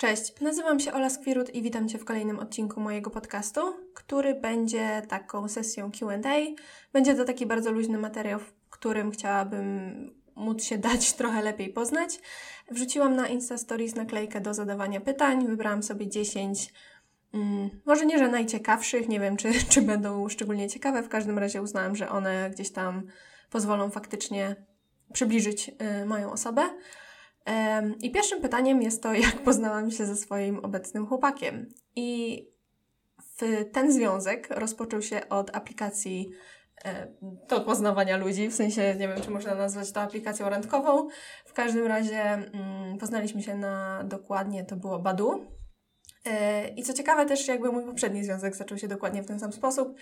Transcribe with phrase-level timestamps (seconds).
[0.00, 3.60] Cześć, nazywam się Ola Skwirut i witam Cię w kolejnym odcinku mojego podcastu,
[3.94, 6.18] który będzie taką sesją QA.
[6.92, 12.20] Będzie to taki bardzo luźny materiał, w którym chciałabym móc się dać trochę lepiej poznać.
[12.70, 16.72] Wrzuciłam na Insta Stories naklejkę do zadawania pytań, wybrałam sobie 10
[17.34, 21.62] Mm, może nie, że najciekawszych, nie wiem, czy, czy będą szczególnie ciekawe, w każdym razie
[21.62, 23.02] uznałam, że one gdzieś tam
[23.50, 24.56] pozwolą faktycznie
[25.12, 25.68] przybliżyć
[26.02, 26.62] y, moją osobę.
[28.00, 31.68] I pierwszym pytaniem jest to, jak poznałam się ze swoim obecnym chłopakiem.
[31.96, 32.50] I
[33.72, 36.30] ten związek rozpoczął się od aplikacji
[36.84, 37.06] e,
[37.48, 41.08] do poznawania ludzi, w sensie nie wiem, czy można nazwać to aplikacją randkową.
[41.44, 45.46] W każdym razie mm, poznaliśmy się na dokładnie, to było Badu.
[46.24, 49.52] E, I co ciekawe, też jakby mój poprzedni związek zaczął się dokładnie w ten sam
[49.52, 49.94] sposób,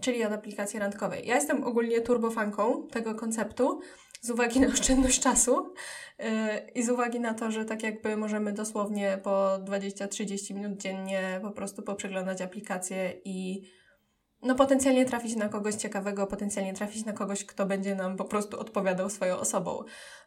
[0.00, 1.26] czyli od aplikacji randkowej.
[1.26, 3.80] Ja jestem ogólnie turbofanką tego konceptu
[4.24, 5.74] z uwagi na oszczędność czasu
[6.18, 6.26] yy,
[6.74, 11.50] i z uwagi na to, że tak jakby możemy dosłownie po 20-30 minut dziennie po
[11.50, 13.62] prostu poprzeglądać aplikacje i
[14.44, 18.60] no potencjalnie trafić na kogoś ciekawego, potencjalnie trafić na kogoś, kto będzie nam po prostu
[18.60, 19.84] odpowiadał swoją osobą.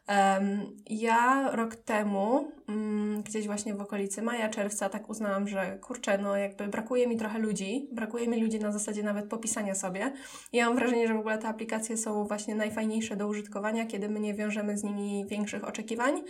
[0.08, 6.18] Um, ja rok temu, um, gdzieś właśnie w okolicy maja, czerwca, tak uznałam, że kurczę,
[6.18, 10.12] no jakby brakuje mi trochę ludzi, brakuje mi ludzi na zasadzie nawet popisania sobie.
[10.52, 14.20] Ja mam wrażenie, że w ogóle te aplikacje są właśnie najfajniejsze do użytkowania, kiedy my
[14.20, 16.22] nie wiążemy z nimi większych oczekiwań.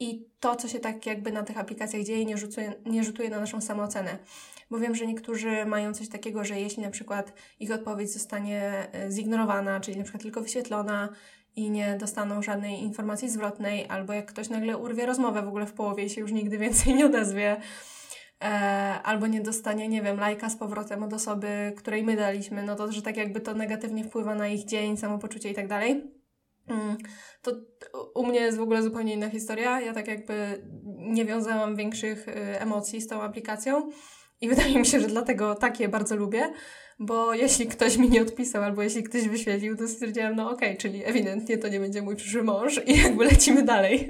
[0.00, 3.40] I to, co się tak jakby na tych aplikacjach dzieje, nie rzutuje, nie rzutuje na
[3.40, 4.18] naszą samoocenę
[4.70, 9.10] bo wiem, że niektórzy mają coś takiego, że jeśli na przykład ich odpowiedź zostanie e,
[9.10, 11.08] zignorowana, czyli na przykład tylko wyświetlona
[11.56, 15.72] i nie dostaną żadnej informacji zwrotnej, albo jak ktoś nagle urwie rozmowę w ogóle w
[15.72, 17.60] połowie i się już nigdy więcej nie odezwie,
[18.44, 18.48] e,
[19.02, 22.92] albo nie dostanie, nie wiem, lajka z powrotem od osoby, której my daliśmy, no to,
[22.92, 26.19] że tak jakby to negatywnie wpływa na ich dzień, samopoczucie i tak dalej.
[26.70, 26.96] Mm,
[27.42, 27.52] to
[28.14, 29.80] u mnie jest w ogóle zupełnie inna historia.
[29.80, 30.62] Ja tak jakby
[30.96, 33.90] nie wiązałam większych e, emocji z tą aplikacją.
[34.40, 36.52] I wydaje mi się, że dlatego takie bardzo lubię,
[36.98, 40.80] bo jeśli ktoś mi nie odpisał albo jeśli ktoś wyświetlił, to stwierdziłam, no okej, okay,
[40.80, 44.08] czyli ewidentnie to nie będzie mój przyszły mąż i jakby lecimy dalej.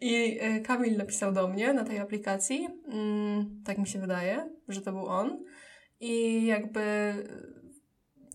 [0.00, 4.80] I e, Kamil napisał do mnie na tej aplikacji, mm, tak mi się wydaje, że
[4.80, 5.44] to był on.
[6.00, 7.14] I jakby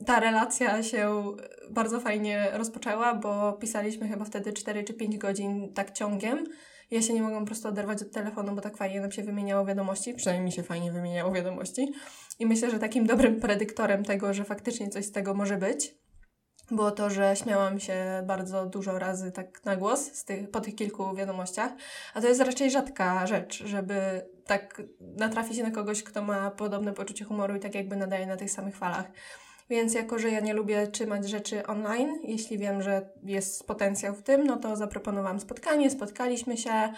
[0.05, 1.23] ta relacja się
[1.69, 6.45] bardzo fajnie rozpoczęła, bo pisaliśmy chyba wtedy 4 czy 5 godzin tak ciągiem
[6.91, 9.65] ja się nie mogłam po prostu oderwać od telefonu, bo tak fajnie nam się wymieniało
[9.65, 11.93] wiadomości, przynajmniej mi się fajnie wymieniało wiadomości.
[12.39, 15.95] I myślę, że takim dobrym predyktorem tego, że faktycznie coś z tego może być,
[16.71, 21.15] było to, że śmiałam się bardzo dużo razy tak na głos tych, po tych kilku
[21.15, 21.71] wiadomościach,
[22.13, 27.25] a to jest raczej rzadka rzecz, żeby tak natrafić na kogoś, kto ma podobne poczucie
[27.25, 29.11] humoru i tak jakby nadaje na tych samych falach.
[29.71, 34.21] Więc jako, że ja nie lubię trzymać rzeczy online, jeśli wiem, że jest potencjał w
[34.21, 36.93] tym, no to zaproponowałam spotkanie, spotkaliśmy się,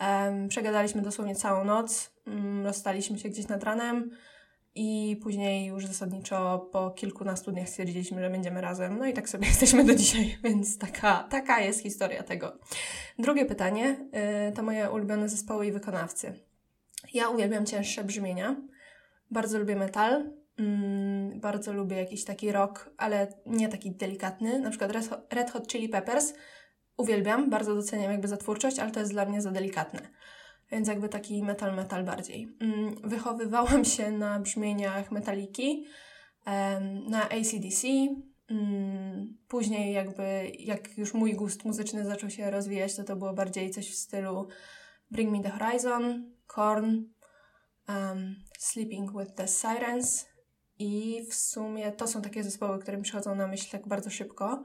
[0.00, 4.10] um, przegadaliśmy dosłownie całą noc, um, rozstaliśmy się gdzieś nad ranem
[4.74, 8.98] i później już zasadniczo po kilkunastu dniach stwierdziliśmy, że będziemy razem.
[8.98, 12.58] No i tak sobie jesteśmy do dzisiaj, więc taka, taka jest historia tego.
[13.18, 13.96] Drugie pytanie
[14.50, 16.34] y, to moje ulubione zespoły i wykonawcy.
[17.14, 18.56] Ja uwielbiam cięższe brzmienia.
[19.30, 24.58] Bardzo lubię metal, Mm, bardzo lubię jakiś taki rock, ale nie taki delikatny.
[24.58, 24.92] Na przykład
[25.30, 26.34] Red Hot Chili Peppers
[26.96, 30.00] uwielbiam, bardzo doceniam jakby za twórczość, ale to jest dla mnie za delikatne.
[30.70, 32.48] Więc jakby taki metal, metal bardziej.
[32.60, 35.86] Mm, wychowywałam się na brzmieniach metaliki,
[37.08, 37.88] na ACDC.
[38.50, 43.70] Mm, później jakby, jak już mój gust muzyczny zaczął się rozwijać, to to było bardziej
[43.70, 44.48] coś w stylu
[45.10, 47.02] Bring Me The Horizon, Korn,
[47.88, 50.31] um, Sleeping With The Sirens,
[50.82, 54.62] i w sumie to są takie zespoły, które mi przychodzą na myśl tak bardzo szybko.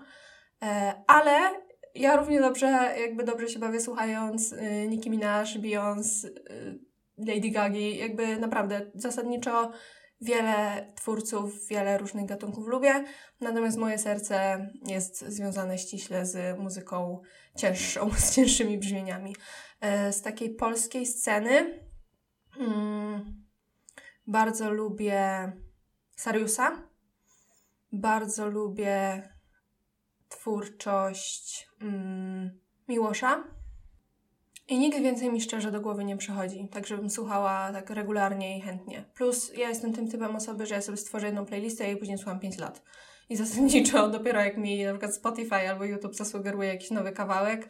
[0.64, 6.30] E, ale ja równie dobrze, jakby dobrze się bawię słuchając y, Nicki Minaj, Beyoncé,
[7.18, 7.98] Lady Gagi.
[7.98, 9.72] Jakby naprawdę zasadniczo
[10.22, 13.04] wiele twórców, wiele różnych gatunków lubię.
[13.42, 17.22] Natomiast moje serce jest związane ściśle z muzyką
[17.56, 19.36] cięższą, z cięższymi brzmieniami.
[19.82, 21.80] E, z takiej polskiej sceny
[22.60, 23.46] mm,
[24.28, 25.52] bardzo lubię
[26.18, 26.84] Sariusa.
[27.92, 29.24] Bardzo lubię
[30.30, 33.44] twórczość mm, Miłosza.
[34.68, 38.62] I nigdy więcej mi szczerze do głowy nie przychodzi, tak żebym słuchała tak regularnie i
[38.62, 39.06] chętnie.
[39.16, 42.40] Plus ja jestem tym typem osoby, że ja sobie stworzę jedną playlistę i później słucham
[42.40, 42.82] 5 lat.
[43.30, 47.68] I zasadniczo dopiero jak mi na przykład Spotify albo YouTube zasugeruje jakiś nowy kawałek,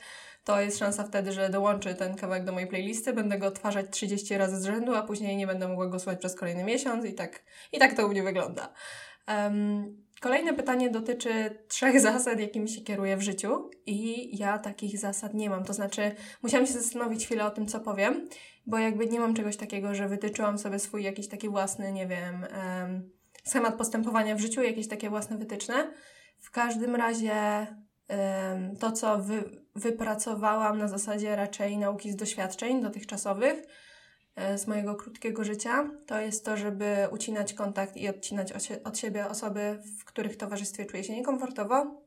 [0.47, 4.37] to jest szansa wtedy, że dołączy ten kawałek do mojej playlisty, będę go odtwarzać 30
[4.37, 7.43] razy z rzędu, a później nie będę mogła go słuchać przez kolejny miesiąc i tak,
[7.71, 8.73] i tak to u mnie wygląda.
[9.27, 15.33] Um, Kolejne pytanie dotyczy trzech zasad, jakimi się kieruję w życiu, i ja takich zasad
[15.33, 15.63] nie mam.
[15.63, 16.11] To znaczy,
[16.43, 18.29] musiałam się zastanowić chwilę o tym, co powiem,
[18.65, 22.45] bo jakby nie mam czegoś takiego, że wytyczyłam sobie swój jakiś taki własny, nie wiem,
[22.81, 23.09] um,
[23.43, 25.93] schemat postępowania w życiu, jakieś takie własne wytyczne.
[26.39, 27.67] W każdym razie
[28.09, 33.63] um, to, co wy, wypracowałam na zasadzie raczej nauki z doświadczeń dotychczasowych,
[34.37, 38.53] E, z mojego krótkiego życia, to jest to, żeby ucinać kontakt i odcinać
[38.83, 42.01] od siebie osoby, w których towarzystwie czuję się niekomfortowo,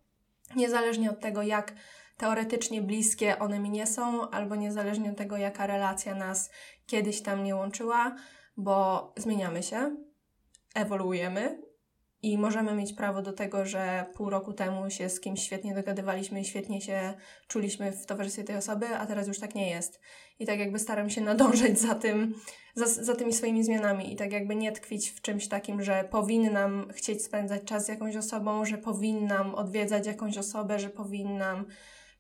[0.57, 1.73] niezależnie od tego, jak
[2.17, 6.51] teoretycznie bliskie one mi nie są, albo niezależnie od tego, jaka relacja nas
[6.87, 8.17] kiedyś tam nie łączyła,
[8.57, 9.97] bo zmieniamy się,
[10.75, 11.63] ewoluujemy
[12.23, 16.41] i możemy mieć prawo do tego, że pół roku temu się z kimś świetnie dogadywaliśmy
[16.41, 17.15] i świetnie się
[17.49, 20.01] czuliśmy w towarzystwie tej osoby, a teraz już tak nie jest.
[20.39, 22.35] I tak jakby staram się nadążać za tym,
[22.75, 26.89] za, za tymi swoimi zmianami i tak jakby nie tkwić w czymś takim, że powinnam
[26.93, 31.67] chcieć spędzać czas z jakąś osobą, że powinnam odwiedzać jakąś osobę, że powinnam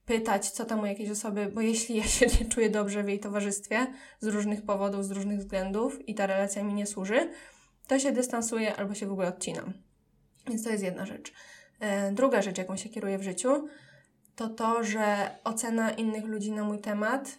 [0.06, 3.20] pytać, co tam u jakiejś osoby, bo jeśli ja się nie czuję dobrze w jej
[3.20, 3.86] towarzystwie
[4.20, 7.30] z różnych powodów, z różnych względów i ta relacja mi nie służy,
[7.86, 9.89] to się dystansuję albo się w ogóle odcinam.
[10.50, 11.32] Więc to jest jedna rzecz.
[11.80, 13.68] E, druga rzecz, jaką się kieruję w życiu,
[14.36, 17.38] to to, że ocena innych ludzi na mój temat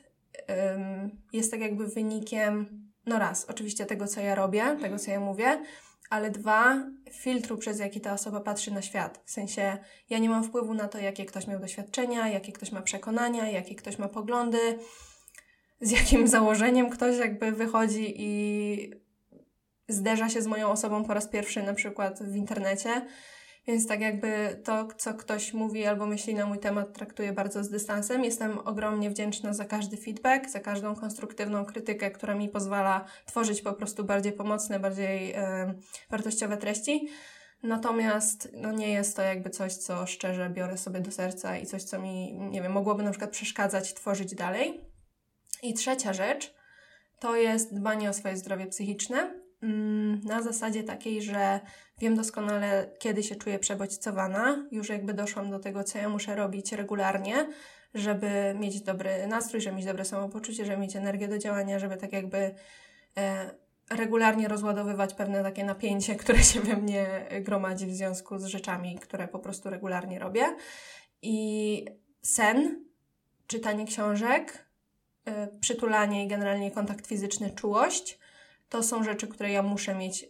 [1.33, 2.67] jest tak jakby wynikiem,
[3.05, 5.63] no raz, oczywiście tego, co ja robię, tego, co ja mówię,
[6.09, 9.21] ale dwa, filtru, przez jaki ta osoba patrzy na świat.
[9.25, 9.77] W sensie,
[10.09, 13.75] ja nie mam wpływu na to, jakie ktoś miał doświadczenia, jakie ktoś ma przekonania, jakie
[13.75, 14.79] ktoś ma poglądy,
[15.81, 19.00] z jakim założeniem ktoś jakby wychodzi i
[19.93, 23.01] zderza się z moją osobą po raz pierwszy na przykład w internecie.
[23.67, 27.69] Więc tak jakby to, co ktoś mówi albo myśli na mój temat, traktuję bardzo z
[27.69, 28.23] dystansem.
[28.23, 33.73] Jestem ogromnie wdzięczna za każdy feedback, za każdą konstruktywną krytykę, która mi pozwala tworzyć po
[33.73, 35.73] prostu bardziej pomocne, bardziej e,
[36.09, 37.09] wartościowe treści.
[37.63, 41.83] Natomiast no nie jest to jakby coś, co szczerze biorę sobie do serca i coś,
[41.83, 44.81] co mi, nie wiem, mogłoby na przykład przeszkadzać tworzyć dalej.
[45.63, 46.53] I trzecia rzecz
[47.19, 49.40] to jest dbanie o swoje zdrowie psychiczne.
[49.63, 51.59] Mm, na zasadzie takiej, że
[51.99, 54.67] wiem doskonale, kiedy się czuję przebodźcowana.
[54.71, 57.47] Już jakby doszłam do tego, co ja muszę robić regularnie,
[57.93, 62.13] żeby mieć dobry nastrój, żeby mieć dobre samopoczucie, żeby mieć energię do działania, żeby tak
[62.13, 62.55] jakby
[63.17, 63.51] e,
[63.89, 69.27] regularnie rozładowywać pewne takie napięcie, które się we mnie gromadzi w związku z rzeczami, które
[69.27, 70.45] po prostu regularnie robię.
[71.21, 71.85] I
[72.21, 72.85] sen,
[73.47, 74.65] czytanie książek,
[75.25, 78.17] e, przytulanie i generalnie kontakt fizyczny, czułość–
[78.71, 80.27] to są rzeczy, które ja muszę mieć y,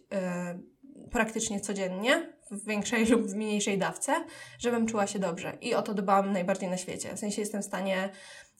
[1.10, 4.24] praktycznie codziennie, w większej lub w mniejszej dawce,
[4.58, 5.58] żebym czuła się dobrze.
[5.60, 7.14] I o to dbam najbardziej na świecie.
[7.14, 8.08] W sensie jestem w stanie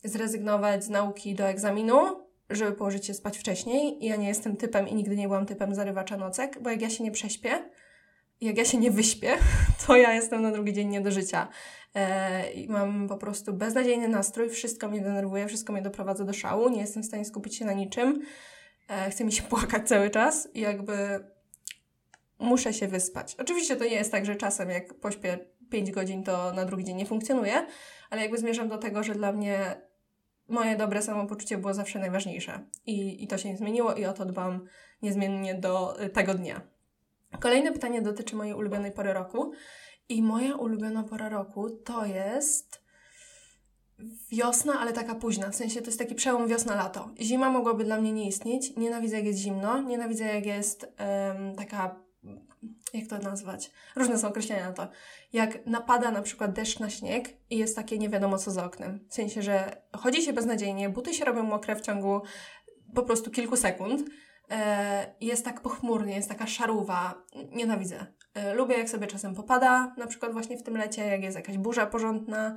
[0.05, 1.97] zrezygnować z nauki do egzaminu,
[2.51, 3.99] żeby położyć się spać wcześniej.
[4.01, 7.05] Ja nie jestem typem i nigdy nie byłam typem zarywacza nocek, bo jak ja się
[7.05, 7.71] nie prześpię,
[8.41, 9.37] jak ja się nie wyśpię,
[9.87, 11.49] to ja jestem na drugi dzień nie do życia.
[11.95, 16.69] E, I mam po prostu beznadziejny nastrój, wszystko mnie denerwuje, wszystko mnie doprowadza do szału,
[16.69, 18.23] nie jestem w stanie skupić się na niczym.
[18.89, 21.25] E, chce mi się płakać cały czas i jakby
[22.39, 23.37] muszę się wyspać.
[23.39, 25.39] Oczywiście to nie jest tak, że czasem jak pośpię
[25.71, 27.67] 5 godzin, to na drugi dzień nie funkcjonuje,
[28.11, 29.81] ale jakby zmierzam do tego, że dla mnie
[30.49, 32.61] moje dobre samopoczucie było zawsze najważniejsze.
[32.87, 34.67] I, I to się nie zmieniło i o to dbam
[35.03, 36.61] niezmiennie do tego dnia.
[37.41, 39.53] Kolejne pytanie dotyczy mojej ulubionej pory roku.
[40.09, 42.82] I moja ulubiona pora roku to jest
[44.31, 45.51] wiosna, ale taka późna.
[45.51, 47.11] W sensie to jest taki przełom wiosna-lato.
[47.21, 48.77] Zima mogłaby dla mnie nie istnieć.
[48.77, 49.83] Nienawidzę, jak jest zimno.
[49.83, 51.97] Nienawidzę, jak jest um, taka.
[52.95, 53.71] Jak to nazwać?
[53.97, 54.89] Różne są określenia na to.
[55.33, 59.01] Jak napada na przykład deszcz na śnieg i jest takie nie wiadomo co za oknem.
[59.09, 62.21] W sensie, że chodzi się beznadziejnie, buty się robią mokre w ciągu
[62.95, 64.11] po prostu kilku sekund.
[64.51, 67.15] E, jest tak pochmurnie, jest taka szaruwa.
[67.51, 68.07] Nienawidzę.
[68.35, 71.59] E, lubię, jak sobie czasem popada, na przykład właśnie w tym lecie, jak jest jakaś
[71.59, 72.57] burza porządna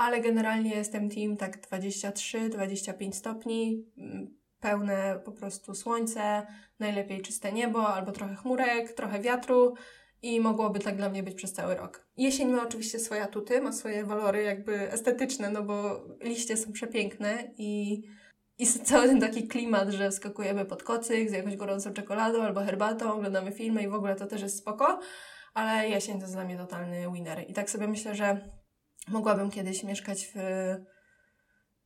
[0.00, 6.46] ale generalnie jestem team tak 23-25 stopni, mm, pełne po prostu słońce,
[6.78, 9.74] najlepiej czyste niebo albo trochę chmurek, trochę wiatru
[10.22, 12.06] i mogłoby tak dla mnie być przez cały rok.
[12.16, 17.50] Jesień ma oczywiście swoje atuty, ma swoje walory jakby estetyczne, no bo liście są przepiękne
[17.58, 18.02] i,
[18.58, 23.12] i cały ten taki klimat, że skakujemy pod kocyk z jakąś gorącą czekoladą albo herbatą,
[23.12, 25.00] oglądamy filmy i w ogóle to też jest spoko,
[25.54, 27.44] ale jesień to jest dla mnie totalny winner.
[27.48, 28.59] I tak sobie myślę, że
[29.08, 30.38] mogłabym kiedyś mieszkać w,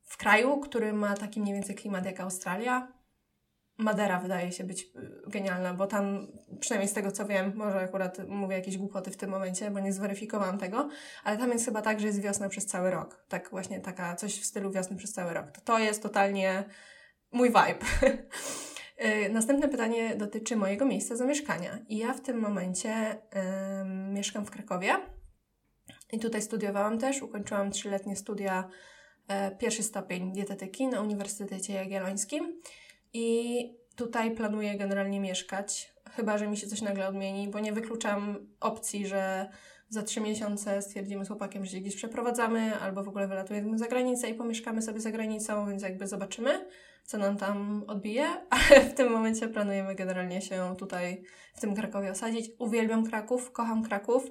[0.03, 2.93] w kraju, który ma taki mniej więcej klimat jak Australia.
[3.79, 6.27] Madera wydaje się być y, genialna, bo tam,
[6.61, 9.93] przynajmniej z tego co wiem, może akurat mówię jakieś głupoty w tym momencie, bo nie
[9.93, 10.89] zweryfikowałam tego,
[11.25, 13.25] ale tam jest chyba tak, że jest wiosna przez cały rok.
[13.29, 15.51] Tak właśnie taka, coś w stylu wiosny przez cały rok.
[15.51, 16.65] To, to jest totalnie
[17.33, 17.79] mój vibe.
[18.99, 21.79] Yy, następne pytanie dotyczy mojego miejsca zamieszkania.
[21.89, 24.97] I ja w tym momencie yy, mieszkam w Krakowie.
[26.15, 28.69] I tutaj studiowałam też, ukończyłam trzyletnie studia,
[29.29, 32.61] yy, pierwszy stopień dietetyki na Uniwersytecie Jagiellońskim.
[33.13, 33.59] I
[33.97, 39.07] tutaj planuję generalnie mieszkać, chyba że mi się coś nagle odmieni, bo nie wykluczam opcji,
[39.07, 39.49] że
[39.89, 43.89] za trzy miesiące stwierdzimy z chłopakiem, że się gdzieś przeprowadzamy, albo w ogóle wylatujemy za
[43.89, 46.69] granicę i pomieszkamy sobie za granicą, więc jakby zobaczymy,
[47.05, 51.23] co nam tam odbije, ale w tym momencie planujemy generalnie się tutaj
[51.55, 52.51] w tym Krakowie osadzić.
[52.59, 54.31] Uwielbiam Kraków, kocham Kraków.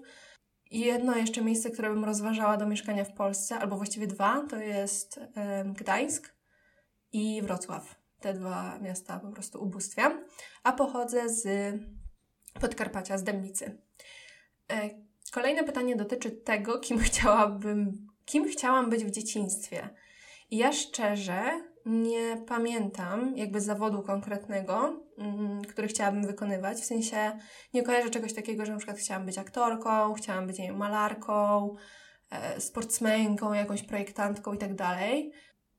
[0.74, 4.58] I jedno jeszcze miejsce, które bym rozważała do mieszkania w Polsce, albo właściwie dwa, to
[4.58, 5.20] jest
[5.66, 6.36] Gdańsk
[7.12, 7.96] i Wrocław.
[8.20, 10.26] Te dwa miasta po prostu ubóstwiam.
[10.64, 11.46] A pochodzę z
[12.62, 13.78] Podkarpacia, z Dębnicy.
[14.72, 14.90] E,
[15.32, 19.90] Kolejne pytanie dotyczy tego, kim chciałabym, kim chciałam być w dzieciństwie.
[20.52, 21.44] I ja szczerze
[21.86, 26.78] nie pamiętam jakby zawodu konkretnego, mm, który chciałabym wykonywać.
[26.78, 27.40] W sensie
[27.74, 31.76] nie kojarzę czegoś takiego, że na przykład chciałam być aktorką, chciałam być nie wiem, malarką,
[32.32, 35.32] e, sportsmenką, jakąś projektantką i tak dalej.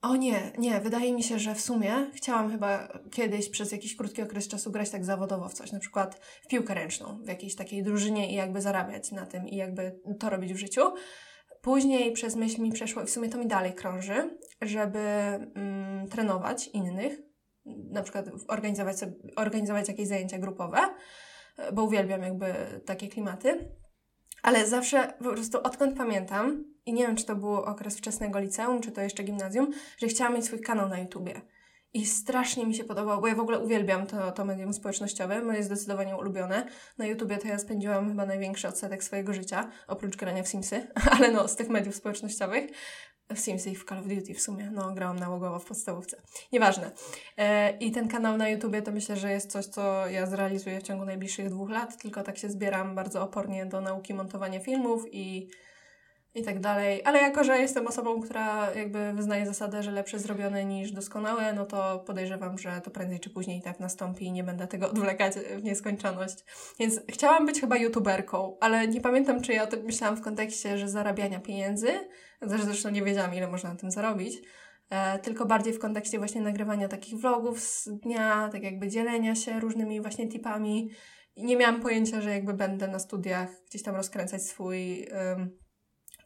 [0.03, 4.23] O nie, nie, wydaje mi się, że w sumie chciałam chyba kiedyś przez jakiś krótki
[4.23, 7.83] okres czasu grać tak zawodowo w coś, na przykład w piłkę ręczną, w jakiejś takiej
[7.83, 10.83] drużynie i jakby zarabiać na tym i jakby to robić w życiu.
[11.65, 16.69] Później przez myśl mi przeszło i w sumie to mi dalej krąży, żeby mm, trenować
[16.69, 17.19] innych,
[17.67, 20.79] na przykład organizować, sobie, organizować jakieś zajęcia grupowe,
[21.73, 22.55] bo uwielbiam jakby
[22.87, 23.77] takie klimaty.
[24.43, 28.81] Ale zawsze po prostu odkąd pamiętam, i nie wiem, czy to był okres wczesnego liceum,
[28.81, 31.41] czy to jeszcze gimnazjum, że chciałam mieć swój kanał na YouTubie.
[31.95, 35.63] I strasznie mi się podobało, bo ja w ogóle uwielbiam to, to medium społecznościowe, moje
[35.63, 36.67] zdecydowanie ulubione.
[36.99, 40.87] Na YouTubie to ja spędziłam chyba największy odsetek swojego życia, oprócz grania w Simsy,
[41.19, 42.71] ale no, z tych mediów społecznościowych.
[43.35, 46.23] W Simsy i w Call of Duty w sumie, no, grałam nałogowo w podstawówce.
[46.53, 46.91] Nieważne.
[47.37, 50.83] E, I ten kanał na YouTubie to myślę, że jest coś, co ja zrealizuję w
[50.83, 55.49] ciągu najbliższych dwóch lat, tylko tak się zbieram bardzo opornie do nauki montowania filmów i
[56.35, 57.03] i tak dalej.
[57.05, 61.67] Ale jako, że jestem osobą, która jakby wyznaje zasadę, że lepsze zrobione niż doskonałe, no
[61.67, 65.63] to podejrzewam, że to prędzej czy później tak nastąpi i nie będę tego odwlekać w
[65.63, 66.37] nieskończoność.
[66.79, 70.79] Więc chciałam być chyba youtuberką, ale nie pamiętam, czy ja o tym myślałam w kontekście,
[70.79, 71.89] że zarabiania pieniędzy,
[72.43, 74.43] zresztą nie wiedziałam, ile można na tym zarobić,
[74.91, 79.61] e, tylko bardziej w kontekście właśnie nagrywania takich vlogów z dnia, tak jakby dzielenia się
[79.61, 80.91] różnymi właśnie tipami.
[81.37, 85.07] I nie miałam pojęcia, że jakby będę na studiach gdzieś tam rozkręcać swój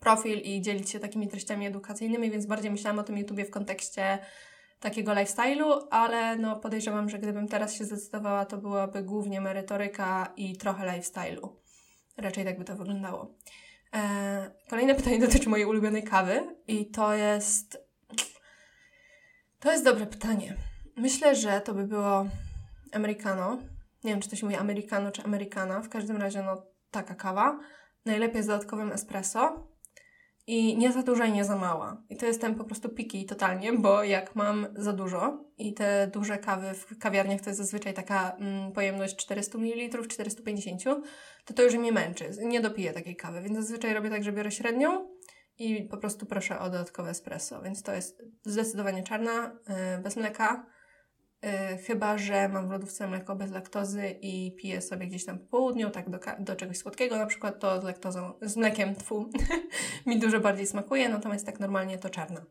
[0.01, 4.19] profil i dzielić się takimi treściami edukacyjnymi, więc bardziej myślałam o tym YouTubie w kontekście
[4.81, 10.57] takiego lifestyle'u, ale no podejrzewam, że gdybym teraz się zdecydowała, to byłaby głównie merytoryka i
[10.57, 11.49] trochę lifestyle'u.
[12.17, 13.35] Raczej tak by to wyglądało.
[13.93, 17.79] Eee, kolejne pytanie dotyczy mojej ulubionej kawy i to jest...
[19.61, 20.57] To jest dobre pytanie.
[20.97, 22.27] Myślę, że to by było
[22.93, 23.59] americano.
[24.05, 25.81] Nie wiem, czy to się mówi americano czy americana.
[25.81, 27.59] W każdym razie, no, taka kawa.
[28.05, 29.69] Najlepiej z dodatkowym espresso.
[30.49, 32.03] I nie za duża i nie za mała.
[32.11, 36.39] I to jestem po prostu piki totalnie, bo jak mam za dużo i te duże
[36.39, 40.85] kawy w kawiarniach to jest zazwyczaj taka mm, pojemność 400 ml, 450,
[41.45, 42.31] to to już mnie męczy.
[42.43, 45.09] Nie dopiję takiej kawy, więc zazwyczaj robię tak, że biorę średnią
[45.59, 47.63] i po prostu proszę o dodatkowe espresso.
[47.63, 50.67] Więc to jest zdecydowanie czarna, yy, bez mleka
[51.87, 55.91] chyba, że mam w lodówce mleko bez laktozy i piję sobie gdzieś tam po południu,
[55.91, 59.31] tak do, do czegoś słodkiego, na przykład to z laktozą, z mlekiem tfu,
[60.07, 62.47] mi dużo bardziej smakuje, natomiast tak normalnie to czarna.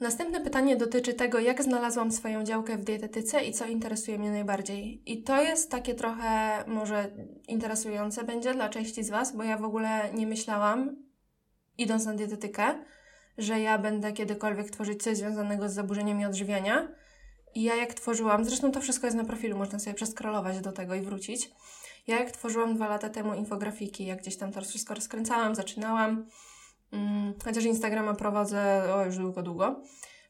[0.00, 5.02] Następne pytanie dotyczy tego, jak znalazłam swoją działkę w dietetyce i co interesuje mnie najbardziej.
[5.12, 7.10] I to jest takie trochę może
[7.48, 10.96] interesujące będzie dla części z Was, bo ja w ogóle nie myślałam,
[11.78, 12.84] idąc na dietetykę,
[13.38, 16.88] że ja będę kiedykolwiek tworzyć coś związanego z zaburzeniami odżywiania
[17.54, 20.94] i ja jak tworzyłam, zresztą to wszystko jest na profilu, można sobie przeskrolować do tego
[20.94, 21.50] i wrócić.
[22.06, 26.26] Ja jak tworzyłam dwa lata temu infografiki, jak gdzieś tam to wszystko rozkręcałam, zaczynałam,
[26.90, 29.80] hmm, chociaż Instagrama prowadzę o, już długo, długo,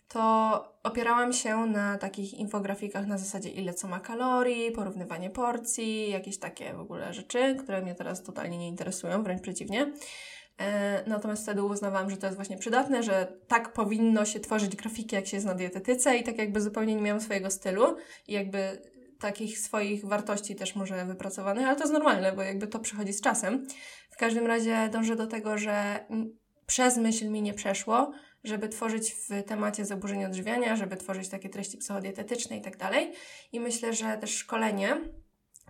[0.08, 6.38] to opierałam się na takich infografikach na zasadzie ile co ma kalorii, porównywanie porcji, jakieś
[6.38, 9.92] takie w ogóle rzeczy, które mnie teraz totalnie nie interesują, wręcz przeciwnie.
[10.62, 15.16] E, natomiast wtedy uznawałam, że to jest właśnie przydatne, że tak powinno się tworzyć grafiki,
[15.16, 17.96] jak się jest na dietetyce i tak jakby zupełnie nie miałam swojego stylu
[18.28, 18.82] i jakby
[19.20, 23.20] takich swoich wartości też może wypracowanych, ale to jest normalne, bo jakby to przychodzi z
[23.20, 23.66] czasem.
[24.10, 26.06] W każdym razie dążę do tego, że
[26.66, 28.12] przez myśl mi nie przeszło,
[28.44, 33.12] żeby tworzyć w temacie zaburzeń odżywiania, żeby tworzyć takie treści psychodietetyczne i tak dalej.
[33.52, 34.96] I myślę, że też szkolenie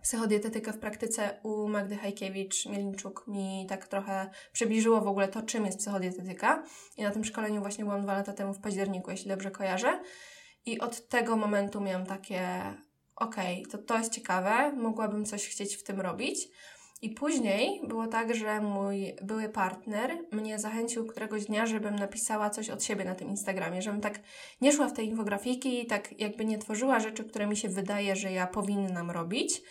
[0.03, 5.79] psychodietetykę w praktyce u Magdy Hajkiewicz-Mielniczuk mi tak trochę przybliżyło w ogóle to, czym jest
[5.79, 6.65] psychodietetyka.
[6.97, 10.01] I na tym szkoleniu właśnie byłam dwa lata temu w październiku, jeśli dobrze kojarzę.
[10.67, 12.41] I od tego momentu miałam takie
[13.17, 16.49] okej, okay, to to jest ciekawe, mogłabym coś chcieć w tym robić.
[17.03, 22.71] I później było tak, że mój były partner mnie zachęcił któregoś dnia, żebym napisała coś
[22.71, 24.21] od siebie na tym Instagramie, żebym tak
[24.61, 28.17] nie szła w te infografiki i tak jakby nie tworzyła rzeczy, które mi się wydaje,
[28.17, 29.63] że ja powinnam robić,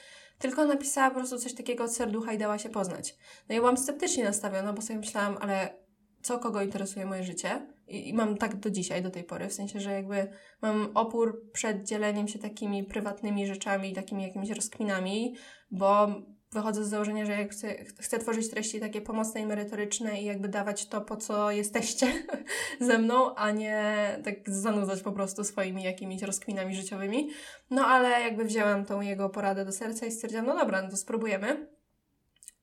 [0.41, 3.15] tylko napisała po prostu coś takiego od serducha i dała się poznać.
[3.49, 5.81] No i byłam sceptycznie nastawiona, bo sobie myślałam, ale
[6.21, 7.67] co kogo interesuje moje życie?
[7.87, 10.27] I, I, mam tak do dzisiaj, do tej pory, w sensie, że jakby
[10.61, 15.35] mam opór przed dzieleniem się takimi prywatnymi rzeczami, takimi jakimiś rozkminami,
[15.71, 16.07] bo
[16.51, 20.47] wychodzę z założenia, że jak chcę, chcę tworzyć treści takie pomocne i merytoryczne i jakby
[20.47, 22.13] dawać to, po co jesteście
[22.79, 27.29] ze mną, a nie tak zanudzać po prostu swoimi jakimiś rozkminami życiowymi.
[27.69, 30.97] No ale jakby wzięłam tą jego poradę do serca i stwierdziłam, no dobra, no to
[30.97, 31.67] spróbujemy.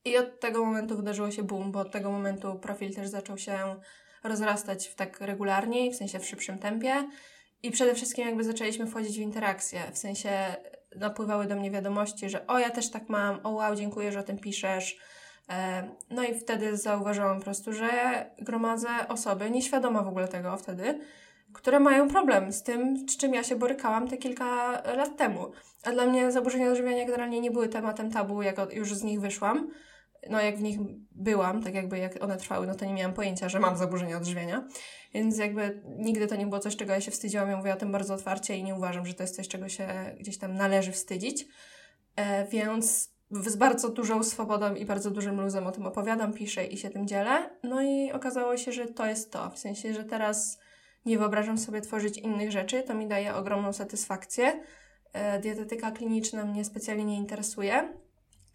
[0.04, 3.58] I od tego momentu wydarzyło się boom, bo od tego momentu profil też zaczął się
[4.24, 7.08] rozrastać w tak regularniej, w sensie w szybszym tempie.
[7.62, 10.56] I przede wszystkim jakby zaczęliśmy wchodzić w interakcję, w sensie
[10.98, 14.22] napływały do mnie wiadomości, że o ja też tak mam, o wow, dziękuję, że o
[14.22, 14.98] tym piszesz.
[15.50, 17.90] E, no i wtedy zauważyłam po prostu, że
[18.38, 21.00] gromadzę osoby, nieświadoma w ogóle tego wtedy,
[21.52, 25.50] które mają problem z tym, z czym ja się borykałam te kilka lat temu.
[25.84, 29.70] A dla mnie zaburzenia odżywiania generalnie nie były tematem tabu, jak już z nich wyszłam.
[30.30, 30.78] No jak w nich
[31.12, 34.68] byłam, tak jakby jak one trwały, no to nie miałam pojęcia, że mam zaburzenia odżywiania.
[35.14, 37.50] Więc jakby nigdy to nie było coś, czego ja się wstydziłam.
[37.50, 39.88] Ja mówię o tym bardzo otwarcie i nie uważam, że to jest coś, czego się
[40.20, 41.46] gdzieś tam należy wstydzić.
[42.16, 46.76] E, więc z bardzo dużą swobodą i bardzo dużym luzem o tym opowiadam, piszę i
[46.76, 47.50] się tym dzielę.
[47.62, 49.50] No i okazało się, że to jest to.
[49.50, 50.58] W sensie, że teraz
[51.06, 52.82] nie wyobrażam sobie tworzyć innych rzeczy.
[52.82, 54.62] To mi daje ogromną satysfakcję.
[55.12, 57.88] E, dietetyka kliniczna mnie specjalnie nie interesuje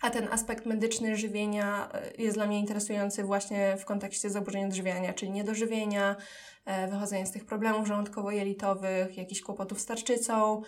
[0.04, 5.14] a ten aspekt medyczny żywienia e, jest dla mnie interesujący właśnie w kontekście zaburzeń odżywiania,
[5.14, 6.16] czyli niedożywienia,
[6.66, 10.62] e, wychodzenia z tych problemów żołądkowo-jelitowych, jakichś kłopotów z tarczycą,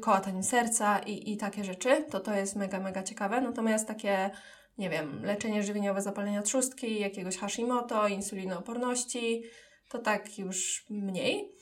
[0.00, 2.04] kołatanie serca i, i takie rzeczy.
[2.10, 3.40] To to jest mega, mega ciekawe.
[3.40, 4.30] Natomiast takie,
[4.78, 9.42] nie wiem, leczenie żywieniowe zapalenia trzustki, jakiegoś Hashimoto, insulinooporności,
[9.88, 11.52] to tak już mniej.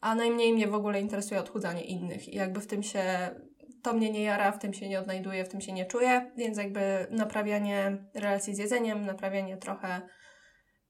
[0.00, 3.30] A najmniej mnie w ogóle interesuje odchudzanie innych i jakby w tym się
[3.86, 6.58] to mnie nie jara, w tym się nie odnajduję, w tym się nie czuję, więc
[6.58, 10.00] jakby naprawianie relacji z jedzeniem, naprawianie trochę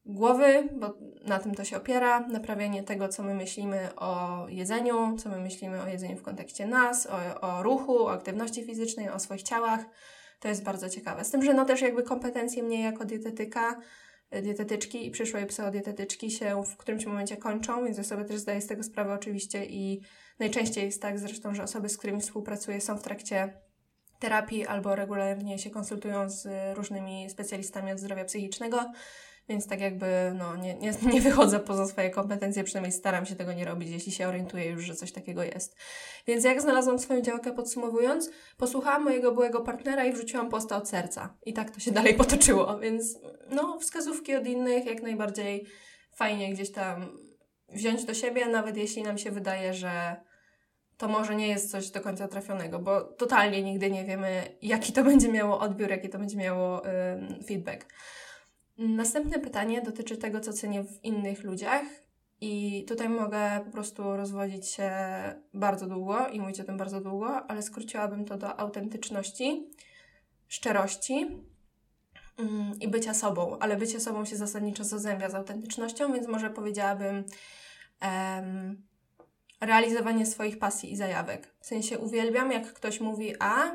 [0.05, 5.29] głowy, bo na tym to się opiera, naprawianie tego, co my myślimy o jedzeniu, co
[5.29, 9.43] my myślimy o jedzeniu w kontekście nas, o, o ruchu, o aktywności fizycznej, o swoich
[9.43, 9.81] ciałach.
[10.41, 11.25] To jest bardzo ciekawe.
[11.25, 13.81] Z tym, że no też jakby kompetencje mnie jako dietetyka,
[14.43, 18.67] dietetyczki i przyszłej psychodietetyczki się w którymś momencie kończą, więc ja sobie też zdaję z
[18.67, 20.01] tego sprawę oczywiście i
[20.39, 23.53] Najczęściej jest tak zresztą, że osoby, z którymi współpracuję, są w trakcie
[24.19, 28.93] terapii albo regularnie się konsultują z różnymi specjalistami od zdrowia psychicznego,
[29.49, 33.53] więc tak jakby no, nie, nie, nie wychodzę poza swoje kompetencje, przynajmniej staram się tego
[33.53, 35.77] nie robić, jeśli się orientuję już, że coś takiego jest.
[36.27, 41.35] Więc jak znalazłam swoją działkę podsumowując, posłuchałam mojego byłego partnera i wrzuciłam posta od serca.
[41.47, 43.19] I tak to się dalej potoczyło, więc
[43.51, 45.67] no, wskazówki od innych jak najbardziej
[46.15, 47.19] fajnie gdzieś tam
[47.69, 50.17] wziąć do siebie, nawet jeśli nam się wydaje, że
[50.97, 55.05] to może nie jest coś do końca trafionego, bo totalnie nigdy nie wiemy, jaki to
[55.11, 56.83] będzie miało odbiór, jaki to będzie miało
[57.47, 57.87] feedback.
[58.79, 61.83] Następne pytanie dotyczy tego, co cenię w innych ludziach.
[62.41, 64.91] I tutaj mogę po prostu rozwodzić się
[65.55, 69.71] bardzo długo i mówić o tym bardzo długo, ale skróciłabym to do autentyczności,
[70.49, 71.27] szczerości
[72.39, 73.59] mm, i bycia sobą.
[73.59, 77.25] Ale bycie sobą się zasadniczo zazębia z autentycznością, więc może powiedziałabym
[78.03, 78.83] um,
[79.67, 81.55] realizowanie swoich pasji i zajawek.
[81.61, 83.73] W sensie uwielbiam, jak ktoś mówi A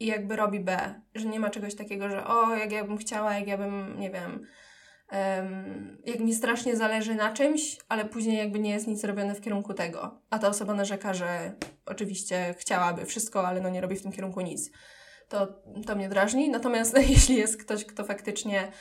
[0.00, 3.34] i jakby robi B, że nie ma czegoś takiego, że o, jak ja bym chciała,
[3.34, 4.46] jak ja bym, nie wiem,
[5.12, 9.40] um, jak mi strasznie zależy na czymś, ale później jakby nie jest nic robione w
[9.40, 10.20] kierunku tego.
[10.30, 11.52] A ta osoba narzeka, że
[11.86, 14.70] oczywiście chciałaby wszystko, ale no nie robi w tym kierunku nic.
[15.28, 15.46] To,
[15.86, 16.50] to mnie drażni.
[16.50, 18.72] Natomiast jeśli jest ktoś, kto faktycznie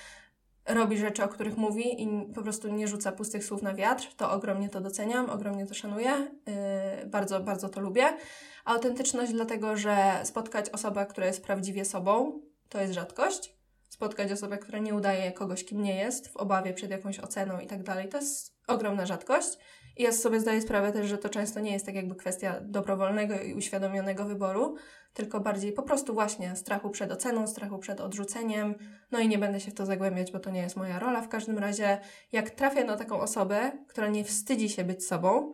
[0.69, 4.31] robi rzeczy, o których mówi i po prostu nie rzuca pustych słów na wiatr, to
[4.31, 8.17] ogromnie to doceniam, ogromnie to szanuję, yy, bardzo, bardzo to lubię.
[8.65, 13.59] Autentyczność dlatego, że spotkać osobę, która jest prawdziwie sobą, to jest rzadkość.
[13.89, 17.67] Spotkać osobę, która nie udaje kogoś, kim nie jest, w obawie przed jakąś oceną i
[17.67, 19.57] tak dalej, to jest ogromna rzadkość.
[19.99, 23.41] I ja sobie zdaję sprawę też, że to często nie jest tak jakby kwestia dobrowolnego
[23.41, 24.75] i uświadomionego wyboru,
[25.13, 28.75] tylko bardziej po prostu właśnie strachu przed oceną, strachu przed odrzuceniem.
[29.11, 31.21] No i nie będę się w to zagłębiać, bo to nie jest moja rola.
[31.21, 31.99] W każdym razie,
[32.31, 35.53] jak trafię na taką osobę, która nie wstydzi się być sobą,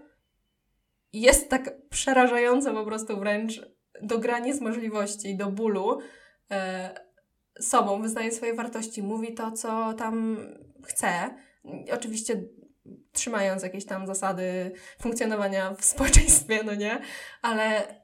[1.13, 3.61] jest tak przerażająco po prostu wręcz
[4.01, 5.99] do granic możliwości, do bólu
[6.51, 6.99] e,
[7.59, 10.37] sobą, wyznaje swoje wartości, mówi to, co tam
[10.83, 11.35] chce.
[11.93, 12.43] Oczywiście
[13.11, 14.71] trzymając jakieś tam zasady
[15.01, 17.01] funkcjonowania w społeczeństwie, no nie?
[17.41, 17.95] Ale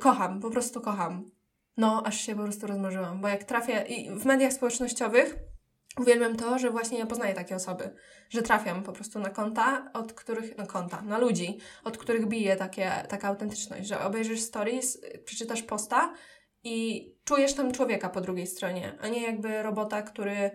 [0.00, 1.30] kocham, po prostu kocham.
[1.76, 5.36] No, aż się po prostu rozmarzyłam, bo jak trafię i w mediach społecznościowych
[6.00, 7.94] uwielbiam to, że właśnie ja poznaję takie osoby,
[8.30, 12.56] że trafiam po prostu na konta, od których, na konta, na ludzi, od których bije
[12.56, 16.14] takie, taka autentyczność, że obejrzysz stories, przeczytasz posta
[16.64, 20.50] i czujesz tam człowieka po drugiej stronie, a nie jakby robota, który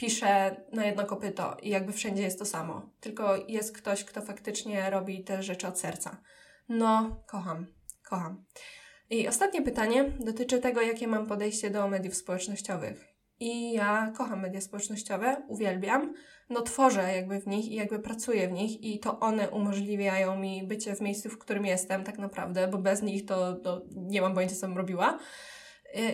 [0.00, 2.90] pisze na jedno kopyto i jakby wszędzie jest to samo.
[3.00, 6.16] Tylko jest ktoś, kto faktycznie robi te rzeczy od serca.
[6.68, 7.66] No, kocham,
[8.08, 8.44] kocham.
[9.10, 13.04] I ostatnie pytanie dotyczy tego, jakie mam podejście do mediów społecznościowych.
[13.40, 16.14] I ja kocham media społecznościowe, uwielbiam,
[16.50, 20.66] no tworzę jakby w nich i jakby pracuję w nich i to one umożliwiają mi
[20.66, 24.34] bycie w miejscu, w którym jestem tak naprawdę, bo bez nich to, to nie mam
[24.34, 25.18] pojęcia, co bym robiła.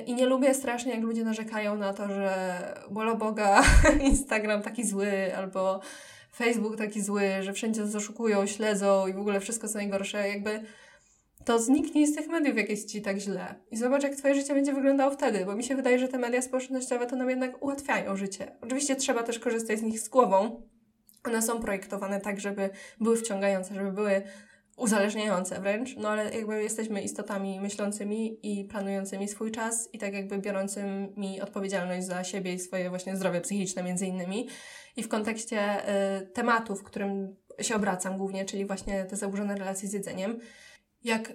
[0.06, 2.58] I nie lubię strasznie, jak ludzie narzekają na to, że
[2.90, 3.62] bola Boga,
[4.10, 5.80] Instagram taki zły, albo
[6.34, 10.28] Facebook taki zły, że wszędzie zaszukują, śledzą i w ogóle wszystko co najgorsze.
[10.28, 10.60] Jakby
[11.44, 13.54] to zniknie z tych mediów, jak jest Ci tak źle.
[13.70, 16.42] I zobacz, jak Twoje życie będzie wyglądało wtedy, bo mi się wydaje, że te media
[16.42, 18.52] społecznościowe to nam jednak ułatwiają życie.
[18.60, 20.62] Oczywiście trzeba też korzystać z nich z głową.
[21.24, 24.22] One są projektowane tak, żeby były wciągające, żeby były
[24.76, 30.38] uzależniające wręcz, no ale jakby jesteśmy istotami myślącymi i planującymi swój czas i tak jakby
[30.38, 34.48] biorącymi odpowiedzialność za siebie i swoje właśnie zdrowie psychiczne między innymi.
[34.96, 35.88] I w kontekście
[36.20, 40.38] y, tematu, w którym się obracam głównie, czyli właśnie te zaburzone relacje z jedzeniem,
[41.04, 41.32] jak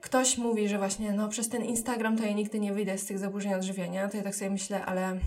[0.00, 3.18] ktoś mówi, że właśnie no przez ten Instagram to ja nigdy nie wyjdę z tych
[3.18, 5.18] zaburzeń odżywiania, to ja tak sobie myślę, ale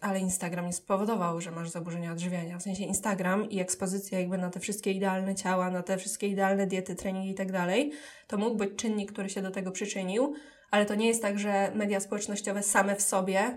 [0.00, 2.58] ale Instagram nie spowodował, że masz zaburzenia odżywiania.
[2.58, 6.66] W sensie Instagram i ekspozycja jakby na te wszystkie idealne ciała, na te wszystkie idealne
[6.66, 7.92] diety, treningi i tak dalej,
[8.26, 10.34] to mógł być czynnik, który się do tego przyczynił,
[10.70, 13.56] ale to nie jest tak, że media społecznościowe same w sobie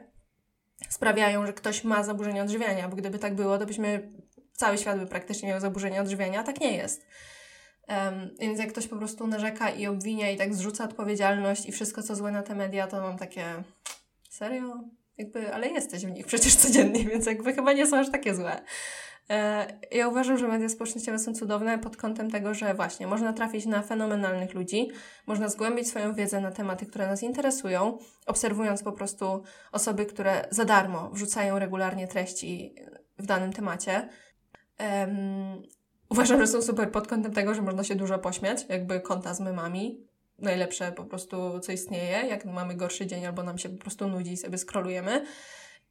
[0.89, 4.12] sprawiają, że ktoś ma zaburzenia odżywiania, bo gdyby tak było, to byśmy,
[4.54, 7.06] cały świat by praktycznie miał zaburzenia odżywiania, a tak nie jest.
[7.88, 12.04] Um, więc jak ktoś po prostu narzeka i obwinia i tak zrzuca odpowiedzialność i wszystko,
[12.04, 13.63] co złe na te media, to mam takie,
[14.30, 14.84] serio?
[15.22, 18.62] Jakby, ale jesteś w nich przecież codziennie, więc jakby chyba nie są aż takie złe.
[19.30, 23.66] E, ja uważam, że media społecznościowe są cudowne pod kątem tego, że właśnie można trafić
[23.66, 24.90] na fenomenalnych ludzi,
[25.28, 30.66] można zgłębić swoją wiedzę na tematy, które nas interesują, obserwując po prostu osoby, które za
[30.66, 32.76] darmo wrzucają regularnie treści
[33.18, 34.10] w danym temacie.
[34.80, 35.62] Um,
[36.10, 39.40] uważam, że są super pod kątem tego, że można się dużo pośmiać, jakby konta z
[39.40, 40.11] memami,
[40.41, 44.32] najlepsze po prostu, co istnieje, jak mamy gorszy dzień albo nam się po prostu nudzi
[44.32, 45.25] i sobie skrolujemy.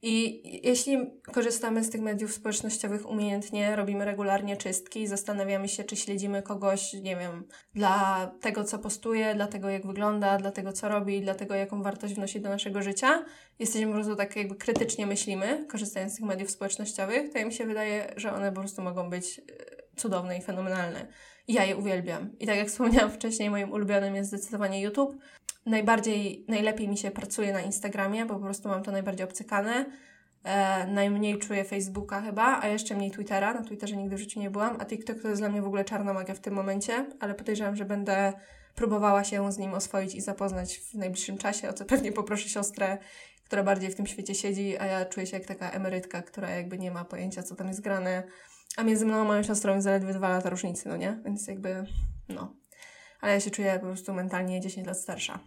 [0.02, 0.98] I jeśli
[1.32, 7.16] korzystamy z tych mediów społecznościowych umiejętnie, robimy regularnie czystki, zastanawiamy się, czy śledzimy kogoś, nie
[7.16, 11.54] wiem, dla tego, co postuje, dla tego, jak wygląda, dla tego, co robi, dla tego,
[11.54, 13.24] jaką wartość wnosi do naszego życia,
[13.58, 17.52] jesteśmy po prostu tak jakby krytycznie myślimy, korzystając z tych mediów społecznościowych, to ja mi
[17.52, 19.42] się wydaje, że one po prostu mogą być e,
[19.96, 21.06] cudowne i fenomenalne.
[21.48, 22.30] I ja je uwielbiam.
[22.40, 25.16] I tak jak wspomniałam wcześniej, moim ulubionym jest zdecydowanie YouTube.
[25.66, 29.86] Najbardziej, najlepiej mi się pracuje na Instagramie, bo po prostu mam to najbardziej obcykane.
[30.44, 33.54] E, najmniej czuję Facebooka chyba, a jeszcze mniej Twittera.
[33.54, 35.84] Na Twitterze nigdy w życiu nie byłam, a TikTok to jest dla mnie w ogóle
[35.84, 38.32] czarna magia w tym momencie, ale podejrzewam, że będę
[38.74, 42.98] próbowała się z nim oswoić i zapoznać w najbliższym czasie, o co pewnie poproszę siostrę,
[43.44, 46.78] która bardziej w tym świecie siedzi, a ja czuję się jak taka emerytka, która jakby
[46.78, 48.22] nie ma pojęcia, co tam jest grane
[48.76, 51.18] a między mną a moją siostrą jest zaledwie dwa lata różnicy, no nie?
[51.24, 51.84] Więc jakby,
[52.28, 52.54] no.
[53.20, 55.38] Ale ja się czuję po prostu mentalnie 10 lat starsza.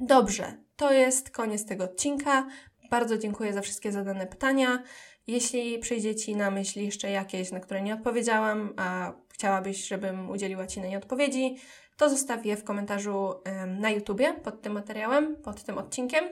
[0.00, 2.46] Dobrze, to jest koniec tego odcinka.
[2.90, 4.82] Bardzo dziękuję za wszystkie zadane pytania.
[5.26, 10.66] Jeśli przyjdzie Ci na myśl jeszcze jakieś, na które nie odpowiedziałam, a chciałabyś, żebym udzieliła
[10.66, 11.56] Ci na nie odpowiedzi,
[11.96, 13.34] to zostaw je w komentarzu
[13.66, 16.24] na YouTubie pod tym materiałem, pod tym odcinkiem.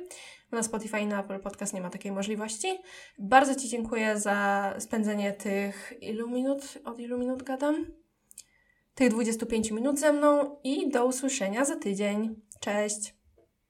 [0.53, 2.69] Na Spotify i na Apple Podcast nie ma takiej możliwości.
[3.19, 7.87] Bardzo Ci dziękuję za spędzenie tych ilu minut, od ilu minut gadam?
[8.95, 12.41] Tych 25 minut ze mną i do usłyszenia za tydzień.
[12.61, 13.18] Cześć!